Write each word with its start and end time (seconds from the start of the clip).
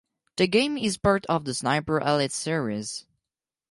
The 0.37 0.47
game 0.47 0.79
is 0.79 0.97
part 0.97 1.27
of 1.27 1.45
the 1.45 1.53
Sniper 1.53 1.99
Elite 1.99 2.31
series. 2.31 3.05